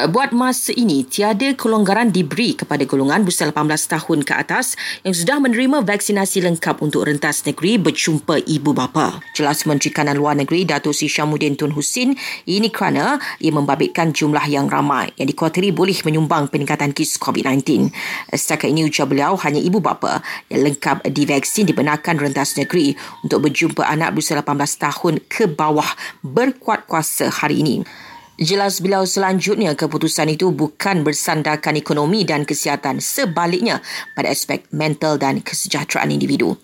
[0.00, 4.72] Eh, buat masa ini, tiada kelonggaran diberi kepada golongan berusia 18 tahun ke atas
[5.04, 9.20] yang sudah menerima vaksinasi lengkap untuk rentas negeri berjumpa ibu bapa.
[9.36, 12.16] Jelas Menteri Kanan Luar Negeri Datuk Sri Syamuddin Tun Husin,
[12.48, 17.92] ini kerana ia membabitkan jumlah yang ramai yang dikuatiri boleh menyumbang peningkatan kes COVID-19.
[18.32, 23.84] Setakat ini ujar beliau hanya ibu bapa yang lengkap divaksin dibenarkan rentas negeri untuk berjumpa
[23.84, 24.48] anak berusia 18
[24.80, 25.92] tahun ke bawah
[26.24, 28.08] berkuat kuasa hari ini.
[28.40, 33.84] Jelas beliau selanjutnya keputusan itu bukan bersandarkan ekonomi dan kesihatan sebaliknya
[34.16, 36.56] pada aspek mental dan kesejahteraan individu.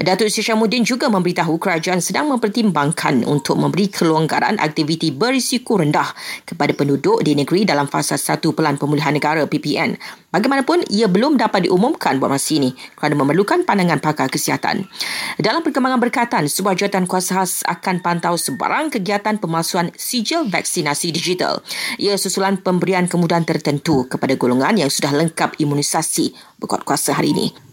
[0.00, 6.16] Datuk Sri Syamuddin juga memberitahu kerajaan sedang mempertimbangkan untuk memberi kelonggaran aktiviti berisiko rendah
[6.48, 10.00] kepada penduduk di negeri dalam fasa satu Pelan Pemulihan Negara PPN.
[10.32, 14.88] Bagaimanapun, ia belum dapat diumumkan buat masa ini kerana memerlukan pandangan pakar kesihatan.
[15.36, 21.60] Dalam perkembangan berkaitan, sebuah jawatan kuasa khas akan pantau sebarang kegiatan pemalsuan sijil vaksinasi digital.
[22.00, 27.69] Ia susulan pemberian kemudahan tertentu kepada golongan yang sudah lengkap imunisasi berkuat kuasa hari ini.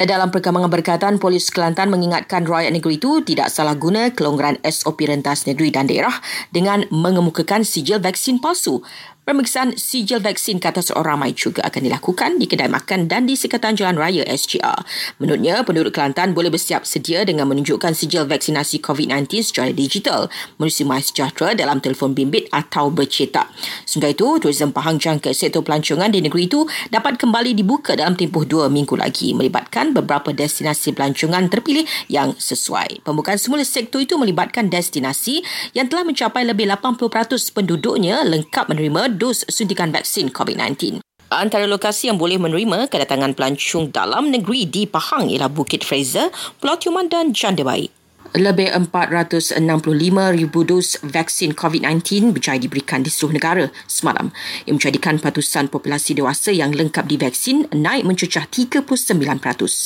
[0.00, 5.44] Dalam perkembangan berkaitan, Polis Kelantan mengingatkan rakyat negeri itu tidak salah guna kelonggaran SOP rentas
[5.44, 6.16] negeri dan daerah
[6.48, 8.80] dengan mengemukakan sijil vaksin palsu.
[9.30, 13.38] Pemeriksaan sijil vaksin ke atas orang ramai juga akan dilakukan di kedai makan dan di
[13.38, 14.82] Sekatan Jalan Raya SGR.
[15.22, 21.54] Menurutnya, penduduk Kelantan boleh bersiap sedia dengan menunjukkan sijil vaksinasi COVID-19 secara digital melalui MySejahtera
[21.54, 23.46] dalam telefon bimbit atau bercetak.
[23.86, 28.42] Sementara itu, turism Pahang jangka sektor pelancongan di negeri itu dapat kembali dibuka dalam tempoh
[28.42, 33.04] dua minggu lagi melibatkan beberapa destinasi pelancongan terpilih yang sesuai.
[33.04, 35.42] Pembukaan semula sektor itu melibatkan destinasi
[35.76, 41.04] yang telah mencapai lebih 80% penduduknya lengkap menerima dos suntikan vaksin COVID-19.
[41.30, 46.26] Antara lokasi yang boleh menerima kedatangan pelancong dalam negeri di Pahang ialah Bukit Fraser,
[46.58, 47.99] Pulau Tiuman dan Chandebai.
[48.30, 49.58] Lebih 465,000
[50.62, 54.30] dos vaksin COVID-19 berjaya diberikan di seluruh negara semalam.
[54.70, 59.82] Ia menjadikan patusan populasi dewasa yang lengkap divaksin naik mencecah 39%.